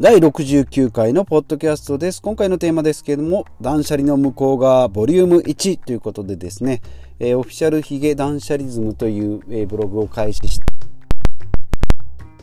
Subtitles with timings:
[0.00, 2.22] 第69回のポッドキャストです。
[2.22, 6.82] 今回のテーマですけれども、断捨離の向こう側ボリューム1ということでですね、
[7.18, 10.77] えー、オフィシャルヒゲ断捨離ズムという、えー、ブログを開始して、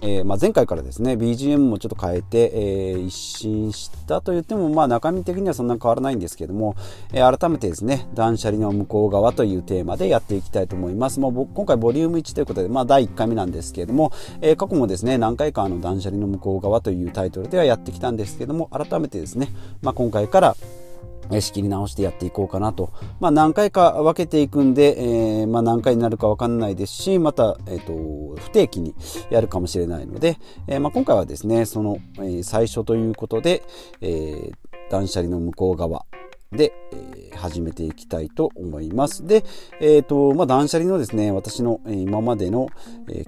[0.02, 6.76] えー、まあ、前回からですね BGM もちょっと変えて、えー、一新したと言っても、まあ、中身的にはそんな変わらないんですけども、
[7.14, 14.12] えー、改めてですね断捨離の向こう側というテーマでやっていきたいと思います、まあ、今回ボリューム1ということで、まあ、第1回目なんですけれども、
[14.42, 19.50] え過去もですね何回かあの断捨離の向こう側というタイトルではやってきたんですけども改めてですね、
[19.82, 20.56] まあ、今回から
[21.42, 22.92] 仕切り直してやっていこうかなと。
[23.20, 27.94] まあ何回か分けていくんで、えー、まあ何回になるか分かんないですし、また、えっ、ー、と、
[28.46, 28.96] 不定期に
[29.32, 33.64] やるかもしれないので、えー、まあ今回はですね、その、えー、最初ということで、
[34.02, 34.54] えー、
[34.92, 36.06] 断捨離の向こう側
[36.56, 39.26] で、えー、始めていきたいと思います。
[39.26, 39.44] で、
[39.80, 42.70] えっ、ー、と、まあ、断捨離のですね、私の、今までの、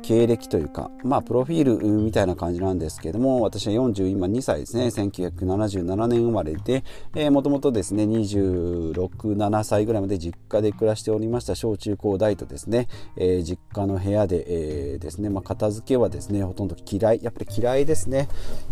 [0.02, 6.84] 経歴というか、まあ、プロフィールみたいな感じなんですけども、私は40、今2歳ですね、1977年生まれで、
[7.16, 12.88] えー、もともとですね、26、7歳ぐらいまで実家で暮らしておりました小中高大とですね、
[13.18, 18.28] えー、実家の部屋で、えー、ですね、まあ、片付けはですね、ほとんど嫌い、やっぱり嫌いですね。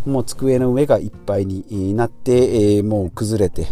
[0.05, 3.67] もう机の上がいっぱいになって、えー、もう崩れて、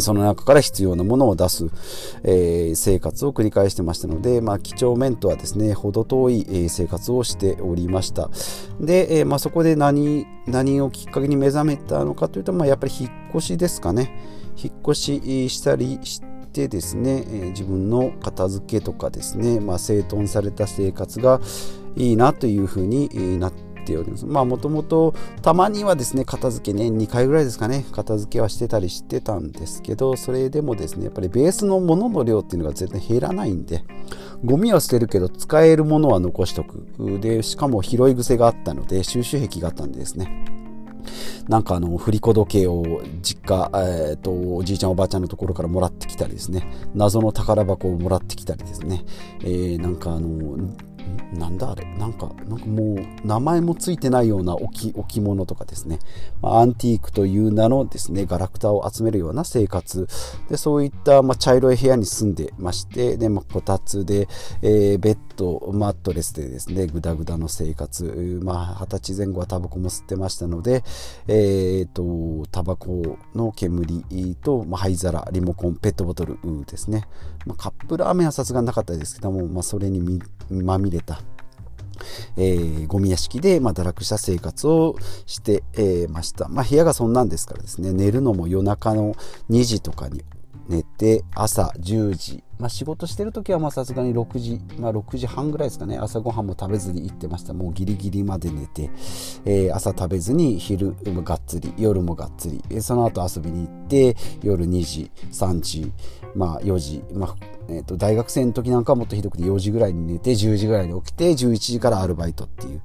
[0.00, 1.66] その中から必要なものを出す、
[2.24, 8.28] えー、生活を繰り返してましたので、まあ、几帳面とはですね、程遠い、えー、生活をしておりました。
[8.80, 14.12] で、えー、まあ、そこで何、何をきっかけに目覚めたのかというと、まあ、やっぱり引っ越しですかね。
[14.62, 21.40] 引っ越ししたりしてですね、え、自分の片付けとかですね、まあ、整頓された生活が
[21.94, 24.26] いいなというふうになってっております。
[24.26, 33.84] まあもともとたまにはですね、片付けね、2回ぐらいですかね、片付けはしてたりしてたんですけど、それでもですね、やっぱりベースのものの量っていうのが絶対減らないんで、
[34.44, 36.84] ゴミは捨てるけど使えるものは残しとく。
[37.20, 40.44] で、しかも拾い癖があったので、収集癖があったんでですね。
[41.48, 42.84] なんかあの、振り子時計を
[43.22, 49.04] 実家、えっ、ー、と、おじいちゃんおばあちゃんのところからもらってきたりですね、謎の宝箱をもらってきたりですね、
[49.42, 50.56] えー、なんかあの、
[51.32, 51.84] なんだあれ？
[51.98, 55.98] なんか、なんかもう名前もついてないような置置物とかですね、
[56.42, 60.08] アンティークという名のですね、ガラクタを集めるような生活。
[60.48, 64.28] で、そういった、ま、茶色い部屋に住んでまして、で、ま、こたつで、
[64.62, 68.40] えー、ベッド、マットレスでですね、ぐだぐだの生活。
[68.42, 70.84] まあ、二十歳前後はタバコも吸ってましたので、
[71.28, 74.04] え、ー、と、タバコの煙
[74.42, 77.04] と、ま、灰皿、リモコン、ペットボトルですね。
[77.44, 81.20] ま、カップラーメンはさすがなかったですけども、ま、それにまみれ出た
[82.36, 84.96] えー、ゴミ屋敷で、まあ、堕落した生活を
[85.26, 86.48] して、えー、ました。
[86.48, 89.14] まあ、部屋がそんなんですからですね、寝るのも夜中の
[89.50, 90.22] 2時とかに
[90.68, 95.96] 寝て、朝10時、まあ、仕事してる時はさすがに6時、まあ、6時半ぐらいですかね。
[95.96, 97.54] 朝ごはんも食べずに行ってました。
[97.54, 98.90] もうギリギリまで寝て、
[99.44, 105.92] えー、朝食べずに昼もがっつり夜もがっつり、えー、その後遊びに行って夜2時3時、
[106.34, 112.82] まあ、4時、まあえーと、大学生の時なんかはもっとひどくて4時ぐらいに寝て10時ぐらいに起きて11時からアルバイトっていう、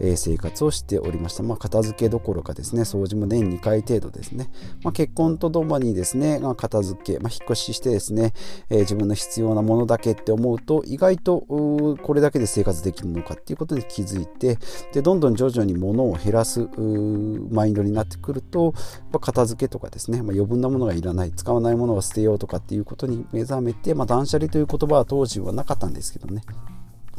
[0.00, 4.50] え、生活をしておりました、まあ、片付けどころかですね掃除も年2回程度ですね、
[4.82, 8.32] まあ、結婚とともにですね、まあ、片付け、まあ、引っ越ししてですね、
[8.70, 14.58] えー、自分の必要なものだけって思うと意外とこれだけで生活できるのかっていうことに気づいて
[14.92, 16.68] でどんどん徐々に物を減らす
[17.50, 18.74] マインドになってくると
[19.12, 26.42] や片付けとかですね、まあ、余分なものがいらない使わないものは捨てようとかっていうことに目覚めて、まあ、断捨離という言葉は当時はなかったんですけどね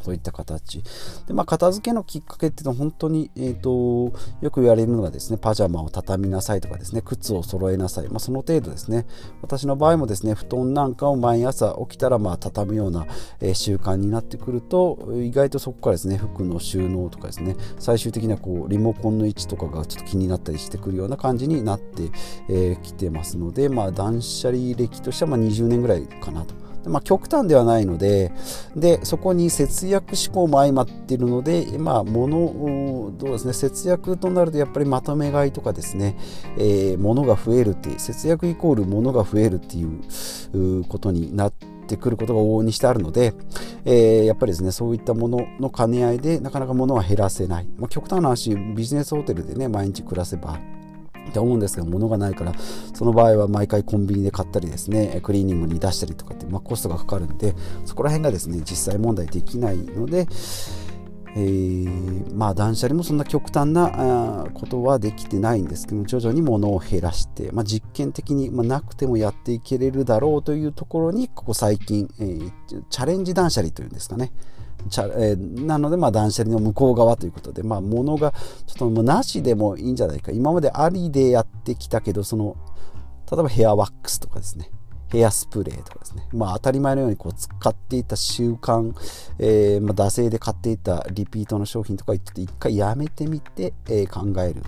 [0.05, 0.83] そういった形。
[1.25, 8.09] で、まあ、片付けのきっかけっていうのは本当に、え、ー、と、よく言われるのがですね、パジャマを畳みなさいとかですね、靴を揃えなさい。
[8.09, 9.07] まあ、その程度ですね。
[9.41, 13.07] 私の場合もですね、布団なんかを毎朝起きたら、まあ、畳むような、
[13.41, 22.11] えー、習慣になってくると、意外とそこからですね、服の収納とかですね、最終的にはこう、リモコンの位置とかがちょっと気になったりしてくるような感じになってき、
[22.49, 26.53] えー、てますので、まあ、断捨離歴としては、ま、20年ぐらいかなと。
[26.90, 28.31] まあ、極端ではないので
[28.75, 36.17] でそこに節約志向も相まっているので、まあ、物どうですね節約となるとやっぱりまとめ買いとかですね、
[36.58, 43.34] えー、物が増えるっていう節約イコール物が増えるっていうことになっててくることが往々にしてあるので、
[43.85, 50.59] えー、やっぱりですねそういったものの兼ね合いでなかなか物は減らせない、まあ、極端な話ビジネスホテルでね毎日暮らせば
[51.35, 52.53] って思うんですが物がないから
[52.93, 57.53] その場合は毎回コンビニで買ったりですねクリーニングに出したりとかって、まあ、コストがかかるんで
[57.84, 60.28] そこら辺がですね実際問題できないので
[61.37, 72.52] えー、まあ断捨離もそんな極端なことはできてないんですけど徐々に物を減らして、まあ、実験的に、まあ、なくてもやっていけれるだろうというところにここ最近、えー、
[72.90, 74.31] チャレンジ断捨離というんですかね。
[74.89, 78.33] チャえー、なので、まあ、断捨離の向こう側ということで、まあ、物が
[78.67, 80.31] ちょっともうなしでもいいんじゃないか。
[80.31, 82.55] 今までありでやってきたけどその
[83.31, 84.69] 例えばヘアワックスとかですね。
[85.09, 88.93] ヘアスプレーとかですね、まあ、当たり前のようにこう使っていた習慣、
[89.39, 94.63] えー、ま、惰性で買っていたリピートの商品とか言って一回やめてみて、え、考える。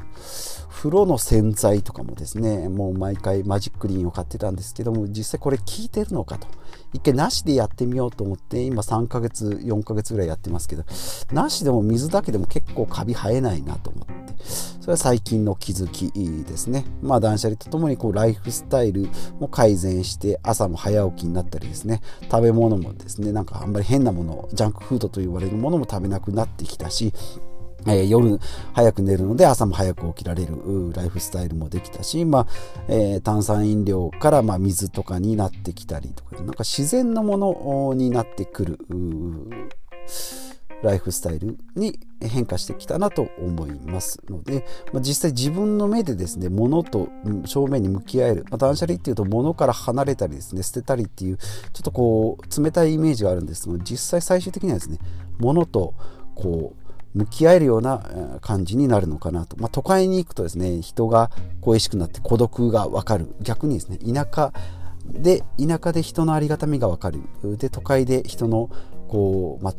[0.77, 6.48] 風呂の洗剤とかもですねもう毎回マジックリンを買ってたんですけども実際これ効いてるのかと。
[6.94, 10.83] 一回なしでやってみようと思って今3ヶ月4ヶ月ぐらいやってますけど
[11.31, 16.12] なしでも水だけでも結構カビ生えないなと思ってそれは最近の気づき
[16.45, 16.85] ですね。
[17.01, 19.09] まあ断捨離とともにこうライフスタイル
[19.39, 22.01] も改善して朝も早起きになったりですね、
[22.31, 27.13] 食べ物もですね、なんかあんまり変なもの、ジャンクフードと言われるものも食べなくなってきたし、
[27.88, 28.39] えー、夜
[28.74, 30.57] 早く寝るので朝も早く起きられる
[30.94, 32.48] ライフスタイルもできたし、まあ
[32.88, 38.80] えー、炭酸飲料からまあ水とかになってきたりとかなんか自然のものになってくる
[40.84, 47.10] ライフスタイルに変化してきたなと思いますので、まあ、実際自分の目でですね物と
[47.45, 51.48] 正面に向き合える、まあ、断捨離っていうと物から離れたりですね捨てたりっていうちょ
[51.80, 55.00] っとこう冷たいイメージがあるんですが実際最終的にはですね
[55.39, 55.94] 物と
[56.36, 61.31] こう向き合えるような感じになるのかなと、まあ、都会に行くとですね人が
[61.62, 63.36] 恋しくなって孤独が分かる。
[63.42, 64.54] 逆にですね田舎
[65.06, 67.21] で田舎で人のありがたみが分かる。
[67.57, 68.69] で都会で人の
[69.07, 69.74] こう、まあ、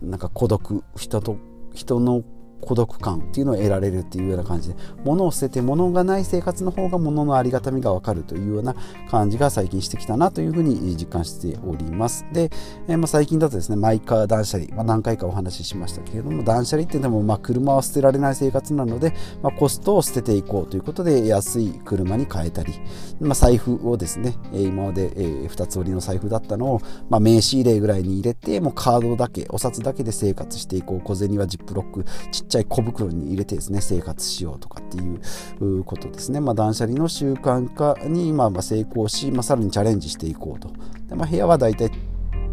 [0.00, 1.36] なんか孤独人と
[1.74, 2.22] 人の
[2.60, 8.74] 孤独感っていうのを得られるっていうような感じで物を捨てて物がない生活の方が物のありがたみがわかるというような
[9.10, 12.26] 感じが最近してきたなというふうに実感しております。
[12.32, 12.50] で、
[12.88, 22.74] えー、まあ、最近だとですねマイカー断捨離、まあ、何回かお話ししましたけれども断捨離ってでもまあ車は捨てられない生活なので、まあ、コストを捨てていこうということで安い車に変えたり、
[23.20, 31.08] ま財布をですね今まで2つ折りの財布だったのを、ま名刺入れぐらいに入れてもうカードだけお札だけで生活していこう。
[31.08, 40.70] 小銭はジップロックちっちゃい小袋に入れてですね生活しようとかっていうことですね、まあ、断捨離の習慣化にまあ成功し、まあ、さらにチャレンジしていこうと。
[41.08, 41.90] で、まあ、部屋はだいたい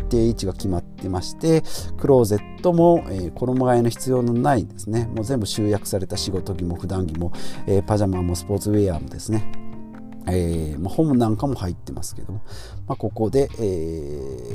[0.09, 1.63] 定位置が決まってまして
[1.97, 5.09] クローゼットも、えー、衣替えの必要のないですね。
[5.13, 7.31] もう全部集約された仕事着も普段着も、
[7.67, 9.51] えー、パジャマもスポーツウェアもですね。
[10.27, 12.41] えーまあ、本なんかも入ってますけども、
[12.87, 14.54] まあ、ここで、えー、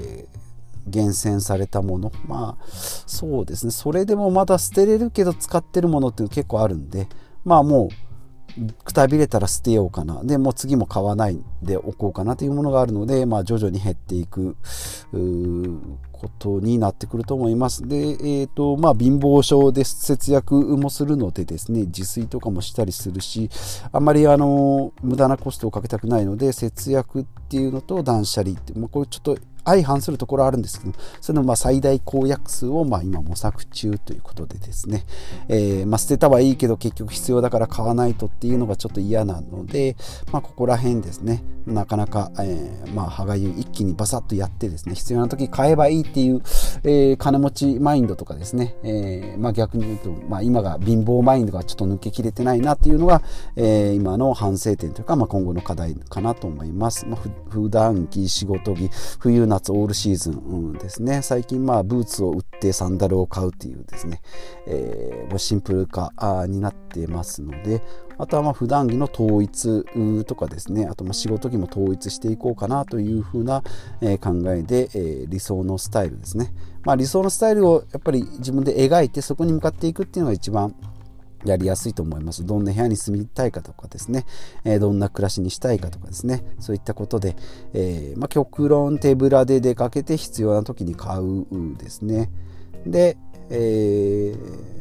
[0.90, 2.12] 厳選されたもの。
[2.26, 2.64] まあ
[3.06, 3.72] そうですね。
[3.72, 7.08] それでもまだ捨てれるけど使ってるものっていうの結構あるんで。
[7.44, 7.88] まあもう
[8.84, 10.22] くたびれたら捨てようかな。
[10.24, 14.56] でもう次も買わないでおこうかなというものがあるので、まあ、徐々に減っていく。
[16.20, 17.88] ことになってくると思います。
[17.88, 23.48] で、えーとまあ、貧乏症で節約もするのでですね自炊とかもしたりするし
[23.90, 35.04] あんまりあの無駄なコストをかけたくないので節約っていうのと断捨離って、まあ、これちょっと相反するところあるんですけどそのまあ最大公約数をまあ今模索中ということでですね、
[35.48, 39.96] えー、まあ捨てたはいいけど結局必要だから買わないとっていうのがちょっと嫌なので、
[40.32, 46.42] まあ、ここら辺ですねなかなか、えー、まあ歯がゆい一気にバサッとやってですね必要な時買えばいいっっていう、
[46.84, 53.22] えー、金持ちマインドとかですね、えー、まあ逆に言うと、まあ、今が貧乏マインドがちょっと抜けきれてないなっていうのが、
[53.56, 57.06] え、今の反省点というか、まあ、今後の課題かなと思います。
[57.06, 61.22] まあ、普段着仕事着冬夏オールシーズンですね。
[61.22, 64.20] 最近まあブーツを売ってサンダルを買うっていうですね、
[64.66, 66.12] えー、シンプル化
[66.48, 67.82] になってますので
[68.20, 69.84] あとはま普段着の統一
[70.24, 73.62] とかですねあとま仕事着も統一していこうかなというふうな
[74.20, 76.52] 考えで、え、理想のスタイルですね、
[76.84, 80.74] まあ、理想のスタイルをやっぱり自分で描いてそこに向かっていくっていうのが一番
[81.46, 82.44] やりやすいと思います。
[82.44, 84.26] どんな部屋に住みたいかとかですね、
[84.64, 87.34] えー、どんな暮らしにしたいかとかですね、そういったことで、
[87.72, 91.46] えー、まあ、極論手ぶらで出かけて必要な時に買う
[91.78, 92.30] ですね。
[92.84, 93.16] で、
[93.48, 94.79] えー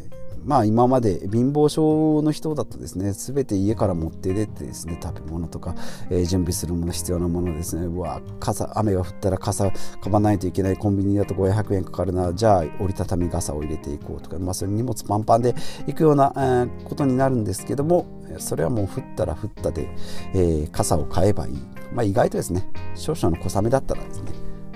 [0.49, 5.75] まあ今まで貧乏症の人だとですね全て家から持って出てですね食べ物とか、
[6.09, 7.85] えー、準備するもの必要なものですね。
[7.85, 9.69] うわ傘雨が降ったら傘
[10.01, 10.77] 買わないといけない。
[10.77, 12.33] コンビニだと500円かかるな。
[12.33, 15.53] じゃあ折りたたみ傘を入れていこうとか、まあ、それ荷物パンパンで
[15.85, 18.07] 行くような、えー、ことになるんですけども
[18.39, 19.87] それはもう降ったら降ったで、
[20.33, 21.53] えー、傘を買えばいい、
[21.93, 24.31] まあ、意外とですね少々の小雨だったらですね、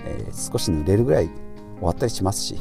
[0.06, 1.30] えー、少し濡れるぐらい
[1.77, 2.58] 終わったりしますし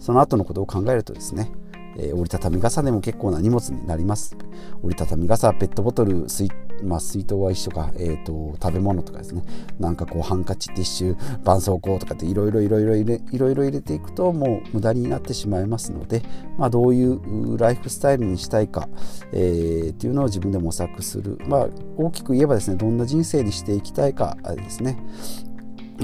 [0.00, 1.50] その後のことを考えるとですね
[1.96, 4.36] えー、折りたたみ傘でも結構な荷物になります。
[4.82, 6.48] 折りたたみ傘ペットボトル水
[6.82, 9.42] まあ、水筒は一緒か、えーと、食べ物とかですね。
[9.78, 16.22] なんかこうハンカチティッシュ絆創膏とかっていろいろいろいろいろいろ入れていくともう無駄になってしまいますので、
[16.58, 18.88] まあ、どういうライフスタイルにしたいか、
[19.32, 24.98] えー、っていうのを自分で模索する、まあ、大きく言えばですねどんな人生にしていきたいかですね。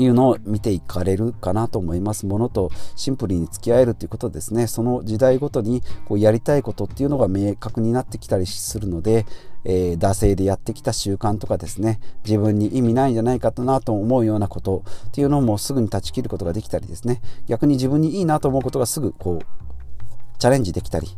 [0.02, 2.26] いうのを見ていかれるかなと思います。
[2.26, 4.66] ものとシンプルに付き合えるということですね。
[4.66, 9.26] その時代ごとにこうやりたいことっていうのが明確になってきたりするので、
[9.64, 12.00] えー、惰性でやってきた習慣とかですね。
[12.24, 17.20] 自分に意味ないんじゃないかなと思うようなことっていうのもすぐに断ち切ることができたりですね。
[17.46, 21.08] 逆に自分にいいなと思うことがすぐこうチャレンジできたり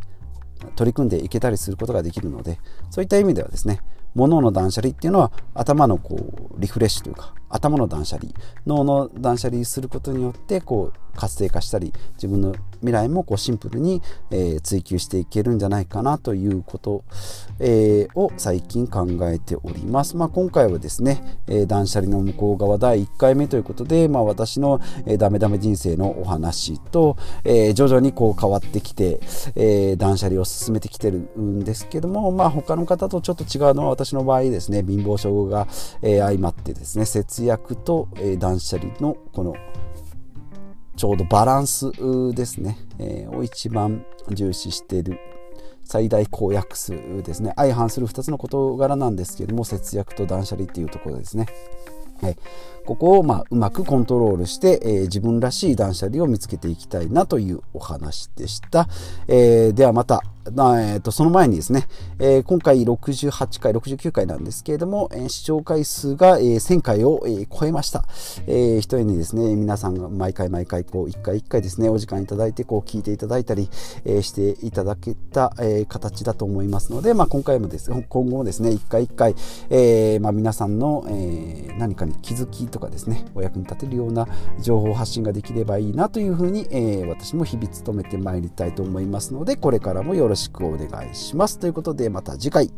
[0.76, 2.58] 取り組んでいけたりすることができるので
[2.90, 3.80] そういった意味ではですね
[4.14, 6.16] 物の断捨離っていうのは頭のこ
[6.56, 8.30] うリフレッシュというか頭の断捨離
[8.66, 17.04] 脳の断捨離することによってこう活性化したり自分の未来もこうシンプルに、えー、追求していけるんじゃないかなということ、
[17.58, 20.16] えー、を最近考えております。
[20.16, 29.20] まあ、今回はですね、えー、断捨離の向こう側第1回目ということで、まあ、私の、えー、ダメダメ人生のお話と、えー、徐々にこう変わってきて、
[29.56, 35.66] えー、断捨離を進めてきてるんですけども、まあ、他の方とちょっと違うのは私の場合ですね貧乏症が、
[36.02, 39.54] えー、相まってですね節約と、え、断捨離のこの
[40.96, 41.90] ちょうどバランス
[42.34, 45.18] ですね、え、を一番重視している
[45.84, 46.92] 最大公約数
[47.22, 51.46] ですね相反する2つの事柄なんですけども節約と断捨離っていうところですね。
[52.22, 52.36] はい、
[52.84, 58.88] ここをまあうまくコントロールして、えー、自分らしい断捨離を見つけていきたいなというお話でした。
[59.26, 60.22] えー、ではまた
[60.56, 61.86] あえーと、その前にですね、
[62.18, 68.04] えー、今回68回、69回なんですけれども、えー、視聴回数が、えー、1000回を、えー、超えました。
[68.46, 73.68] えー、一重にですね、皆さんが毎回毎回、こう、一回一回ですね、お時間いただいて、こう、聞いていただいたり、
[74.04, 79.34] えー、していただけた、えー、形だと思いますので、まあ、今回もですね、今後もですね、一回一回、
[79.70, 84.26] えー、まあ、皆さんの、えー、何かに気づきとかですね、お役に立てるような
[84.60, 91.58] 情報発信ができればいいなというふうに、えー、私も日々努めてまいりたいと思いますので、これからもよろしくしくお願いします。
[91.58, 92.70] ということで、また次回。